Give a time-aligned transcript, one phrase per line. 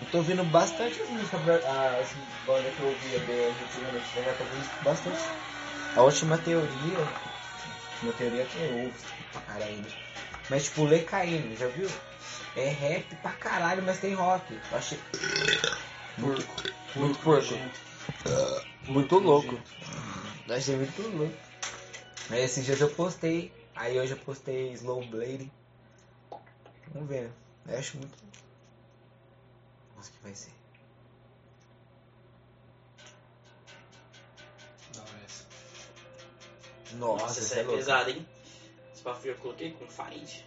[0.00, 2.08] Eu tô ouvindo bastante as músicas, as
[2.46, 4.32] bandas que eu ouvia BR ultimamente, né?
[4.32, 5.20] Tô ouvindo bastante.
[5.94, 6.98] A última teoria,
[8.02, 8.94] uma teoria que eu ouvo
[9.32, 9.76] pra caralho.
[9.76, 9.90] né?
[10.48, 11.88] Mas tipo, Lecaíno, já viu?
[12.56, 14.58] É rap pra caralho, mas tem rock.
[14.70, 14.98] Eu achei
[16.18, 16.46] muito,
[16.96, 17.54] muito porco.
[18.88, 19.60] Muito louco.
[20.48, 21.36] Eu achei muito louco.
[22.30, 25.50] Aí esses dias eu postei, aí hoje eu postei Slow Blade.
[26.92, 27.30] Vamos ver.
[27.68, 28.14] Eu acho muito.
[30.00, 30.50] Nossa, que vai ser.
[34.96, 35.44] Não, essa.
[36.96, 38.26] Nossa, Nossa, essa é é pesada, hein?
[38.94, 40.42] Esse papo eu coloquei com Find.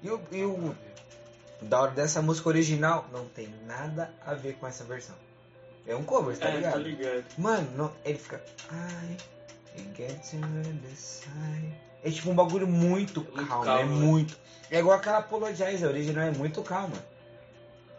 [0.00, 0.76] E o, e o
[1.62, 5.16] da hora dessa música original não tem nada a ver com essa versão.
[5.84, 6.72] É um cover, tá é, ligado?
[6.74, 7.24] tô ligado.
[7.36, 8.40] Mano, não, ele fica.
[8.70, 9.16] I
[9.96, 11.74] get to the side.
[12.04, 13.90] É tipo um bagulho muito, Muito calmo, calmo, é né?
[13.90, 14.38] muito.
[14.70, 16.96] É igual aquela Apologize, a original é muito calma.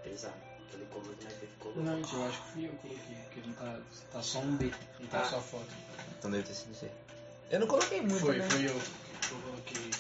[0.02, 0.45] Pesado.
[1.75, 3.79] Não, gente, eu acho que fui eu que coloquei, porque não tá,
[4.13, 5.25] tá só um B, não tá Ah.
[5.25, 5.67] só foto.
[6.17, 6.89] Então deve ter sido você.
[7.52, 8.49] Eu não coloquei muito, Foi, né?
[8.49, 8.73] foi eu
[9.22, 9.91] que eu coloquei.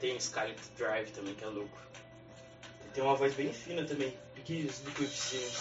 [0.00, 1.78] Tem Scarlet Drive também, que é louco.
[2.82, 4.14] Ele tem uma voz bem fina também.
[4.34, 5.56] Pique do coeficiente.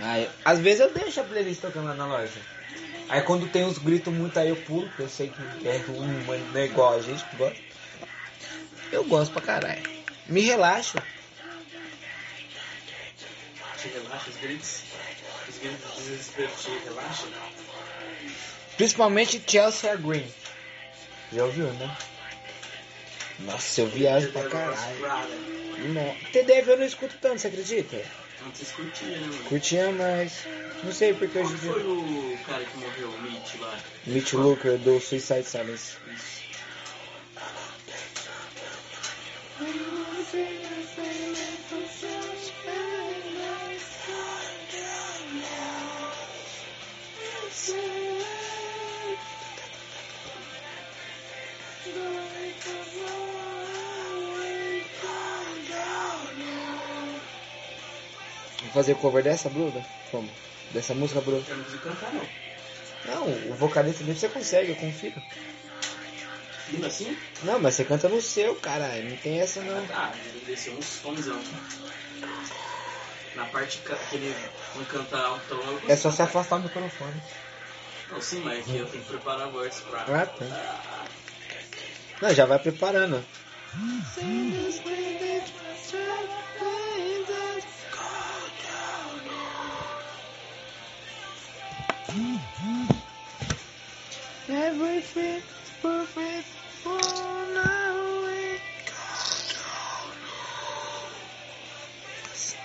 [0.00, 2.40] Ah, eu- às vezes eu deixo a playlist tocando lá na loja.
[3.08, 6.24] Aí quando tem uns gritos muito aí eu pulo, porque eu sei que é ruim,
[6.26, 7.60] mas não é igual a gente que gosta.
[8.92, 9.82] Eu gosto pra caralho.
[10.26, 10.98] Me relaxo.
[13.80, 14.82] Te relaxa, os gritos.
[15.48, 17.26] Os gritos de desespero te relaxa.
[18.76, 20.26] Principalmente Chelsea Green.
[21.32, 21.96] Já ouviu, né?
[23.40, 25.28] Nossa, eu viajo pra caralho.
[25.92, 26.14] Não.
[26.32, 28.02] TDF eu não escuto tanto, você acredita?
[28.46, 29.44] Antes curtia, né, mano?
[29.44, 30.32] Curtia, mas
[30.82, 31.90] não sei porque hoje Qual foi dia.
[31.92, 33.78] o cara que morreu, o Mitch lá?
[34.06, 35.96] Mitch Looker do Suicide Silence.
[36.14, 36.38] Isso.
[37.34, 37.42] Vou
[58.78, 59.82] fazer cover dessa, Bruda?
[60.12, 60.28] Como?
[60.72, 61.20] Dessa música,
[61.78, 62.22] cantar, não.
[63.06, 65.12] Não, o vocalista dele você consegue, eu confio.
[66.68, 67.16] Fino assim?
[67.42, 69.08] Não, mas você canta no seu, caralho.
[69.08, 69.86] Não tem essa não.
[69.90, 71.40] Ah, ele desceu uns fonzão.
[73.34, 74.34] Na parte que ele
[74.74, 77.22] não canta alto, eu consigo É só se afastar o microfone.
[78.10, 80.00] Não, sim, mas aqui eu tenho que preparar a voz pra...
[80.02, 81.06] Ah, tá.
[82.20, 83.24] Não, já vai preparando.
[94.48, 95.42] Everything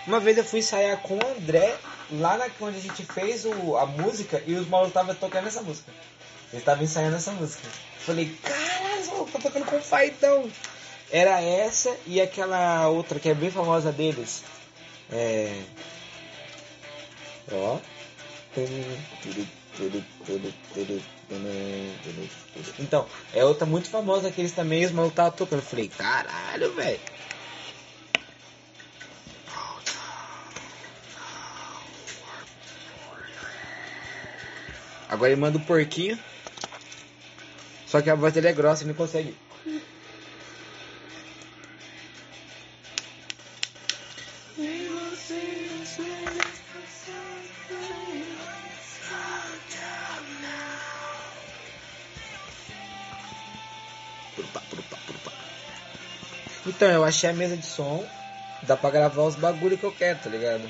[0.06, 1.76] Uma vez eu fui ensaiar com o André
[2.12, 5.62] lá na onde a gente fez o, a música e os malucos estavam tocando essa
[5.62, 5.92] música.
[6.52, 7.68] Eles estavam ensaiando essa música.
[8.00, 10.50] Falei, caralho, tá tocando com faitão.
[11.10, 14.44] Era essa e aquela outra que é bem famosa deles.
[15.12, 15.62] É.
[17.52, 17.80] Ó.
[22.80, 25.62] Então, é outra muito famosa que eles também, os malucos estavam tocando.
[25.62, 27.00] Falei, caralho, velho.
[35.14, 36.18] Agora ele manda o porquinho.
[37.86, 39.36] Só que a voz dele é grossa, ele não consegue.
[56.66, 58.04] Então, eu achei a mesa de som.
[58.64, 60.68] Dá pra gravar os bagulho que eu quero, tá ligado?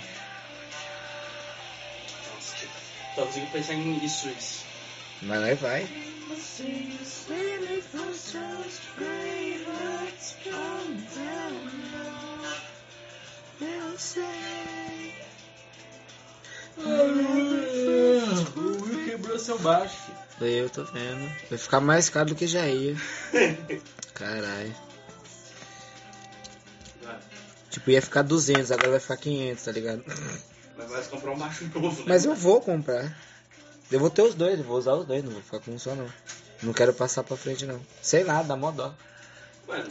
[3.15, 4.63] Só consigo pensar em isso, isso.
[5.21, 5.87] Mas vai.
[16.77, 20.11] O Will quebrou seu baixo.
[20.41, 21.31] Eu tô vendo.
[21.49, 22.95] Vai ficar mais caro do que já ia.
[24.13, 24.75] Caralho.
[27.69, 30.03] Tipo, ia ficar 200, agora vai ficar 500, tá ligado?
[30.77, 32.03] Mas vai comprar um baixo novo, né?
[32.07, 33.15] Mas eu vou comprar.
[33.91, 35.79] Eu vou ter os dois, eu vou usar os dois, não vou ficar com um
[35.79, 36.07] só não.
[36.63, 37.79] Não quero passar pra frente não.
[38.01, 38.93] Sei lá, dá mó dó.
[39.67, 39.89] Mano,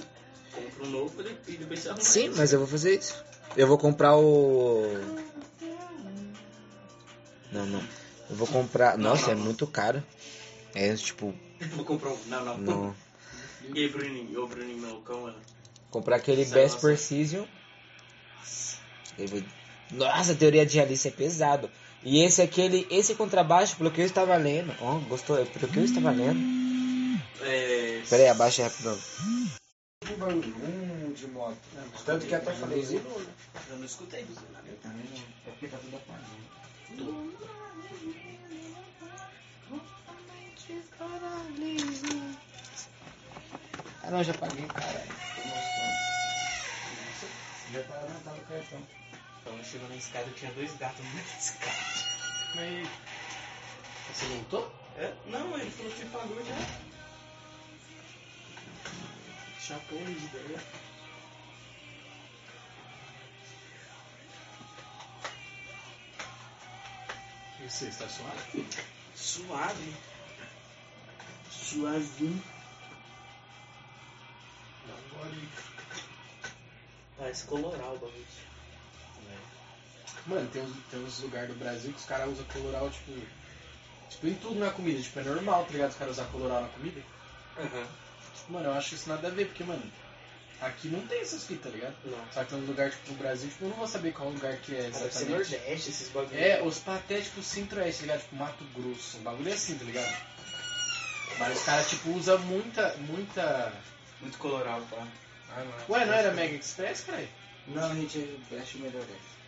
[0.52, 1.14] compra um novo
[1.46, 3.22] e depois você arruma Sim, mas eu vou fazer isso.
[3.56, 4.92] Eu vou comprar o.
[7.52, 7.82] Não, não.
[8.30, 8.96] Eu vou comprar.
[8.96, 9.44] Não, Nossa, não, é não.
[9.44, 10.02] muito caro.
[10.74, 11.34] É tipo.
[11.60, 12.18] Eu vou comprar um...
[12.26, 12.56] Não, não.
[12.58, 12.96] Não.
[13.74, 14.42] E aí, Bruninho?
[14.42, 15.34] Ô, Bruninho, não, calma.
[15.90, 16.80] Comprar aquele é Best.
[16.80, 17.44] Precision.
[19.18, 19.42] Eu vou-
[19.90, 21.70] Nossa, a teoria de Alice é pesado.
[22.04, 24.74] E esse aquele, esse contrabaixo, pelo que eu estava lendo.
[24.80, 25.44] Ó, gostou?
[25.46, 26.40] Pelo que eu estava lendo.
[27.42, 28.02] É...
[28.08, 28.98] Pera aí, abaixa rapidão.
[30.10, 31.56] Um barulho, de moto.
[32.04, 32.94] Tanto que até falei isso.
[33.70, 34.62] Eu não escutei buzinar.
[34.66, 35.22] Eu também não.
[35.46, 36.42] É porque tá tudo apagado.
[44.04, 45.12] Ah não, já paguei, caralho.
[47.72, 49.01] Já tá tá no cartão.
[49.42, 51.76] Então chegou na escada e tinha dois gatos na escada.
[52.54, 52.88] Mas.
[54.08, 54.72] Você voltou?
[54.96, 55.12] É?
[55.26, 56.54] Não, ele falou que pagou já.
[59.60, 60.58] Chapou de ideia.
[67.60, 68.66] E você, está suave?
[69.14, 69.94] Suave.
[71.50, 72.42] Suavinho.
[75.24, 75.48] Um.
[77.16, 78.26] Parece coloral o bagulho.
[80.26, 83.12] Mano, tem uns, tem uns lugares do Brasil que os caras usam coloral, tipo.
[84.08, 85.00] Tipo, em tudo na comida.
[85.00, 85.90] Tipo, é normal, tá ligado?
[85.90, 87.00] Os caras usam coloral na comida.
[87.58, 87.86] Aham.
[88.36, 89.82] Tipo, mano, eu acho isso nada a ver, porque, mano,
[90.60, 91.94] aqui não tem essas fitas, tá ligado?
[92.04, 92.18] Não.
[92.32, 94.56] Só que tem um lugar, tipo, no Brasil, tipo, eu não vou saber qual lugar
[94.58, 95.30] que é Deve exatamente.
[95.30, 96.40] Nordeste, esses bagulhos.
[96.40, 98.20] É, os paté, tipo, centro-oeste, tá ligado?
[98.22, 100.16] Tipo, Mato Grosso, um bagulho assim, tá ligado?
[101.38, 103.72] Mas os caras, tipo, usam muita, muita...
[104.20, 105.04] Muito coloral, tá?
[105.50, 105.96] Ah, não.
[105.96, 107.26] Ué, não era Mega Express, cara?
[107.66, 108.18] Não, a gente
[108.50, 109.41] veste melhor essa.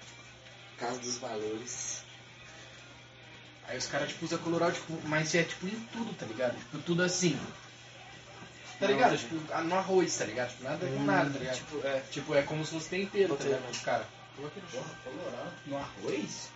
[0.78, 2.02] Casa dos valores.
[3.66, 6.54] Aí os caras, tipo, usam coloral, tipo, mas é, tipo, em tudo, tá ligado?
[6.58, 7.38] Tipo, tudo assim.
[8.78, 9.12] Tá ligado?
[9.12, 9.16] Não.
[9.18, 10.50] Tipo, ah, no arroz, tá ligado?
[10.50, 11.56] Tipo, nada com nada, tá ligado?
[11.56, 12.02] Tipo, é.
[12.10, 13.70] tipo, é como se fosse tempero, tá ligado?
[13.70, 14.06] Os caras.
[14.36, 15.70] Coloquei no.
[15.70, 16.48] No arroz?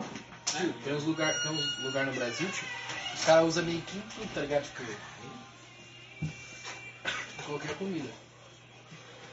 [0.54, 0.72] É.
[0.84, 2.66] Tem uns lugar, tem uns lugar no Brasil, tipo,
[3.14, 4.64] os caras usam meio que em tudo, tá ligado?
[4.64, 4.82] Tipo,
[7.46, 8.08] qualquer comida.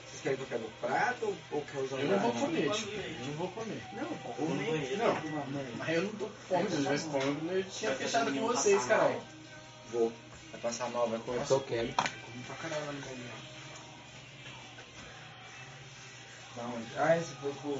[0.07, 2.65] Vocês querem que eu pegue o prato ou- ou quer usar Eu não vou comer,
[2.67, 3.81] não tipo, eu não vou comer.
[3.93, 4.97] Não, no comer.
[4.97, 8.33] Não, mas eu não tô com fome, se eu tivesse fome, eu tinha Vai fechado
[8.33, 9.07] com vocês, passar mal.
[9.07, 9.21] caralho.
[9.91, 10.13] Vou.
[10.51, 11.93] Vai passar mal, vai comer eu quero.
[11.93, 13.45] Comi pra caralho banheiro.
[16.57, 17.77] Não, ah, esse foi pro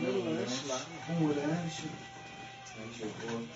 [0.00, 0.80] Meu lanche lá.
[1.08, 1.88] Um lanche.
[2.78, 3.48] Lanche eu vou.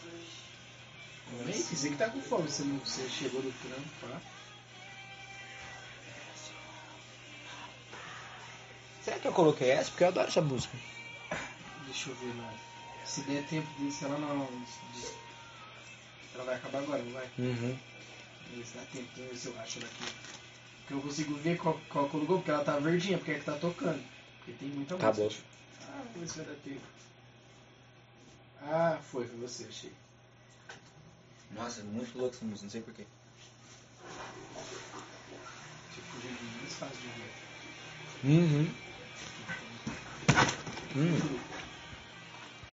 [1.39, 4.21] Eu nem sei que tá com fome, você, não, você chegou do trampo, pá.
[9.03, 9.91] Será que eu coloquei essa?
[9.91, 10.77] Porque eu adoro essa música.
[11.87, 12.72] Deixa eu ver, mano.
[13.05, 14.49] Se der tempo disso, ela não.
[16.35, 17.29] Ela vai acabar agora, não vai?
[17.39, 17.79] Uhum.
[18.65, 20.15] Se dá tempo, vamos ver se eu acho ela aqui.
[20.81, 23.57] Porque eu consigo ver qual, qual colocou, porque ela tá verdinha, porque é que tá
[23.57, 24.03] tocando.
[24.39, 25.11] Porque tem muita música.
[25.11, 25.33] Acabou.
[25.83, 26.81] Ah, vamos ver se vai dar tempo.
[28.63, 29.93] Ah, foi, foi você, achei.
[31.53, 33.07] Nossa, é muito louco essa música, não sei porquê.
[35.95, 37.33] Tipo, o jeito mais fácil de ver.
[38.25, 38.75] Uhum.
[40.95, 41.52] Hum.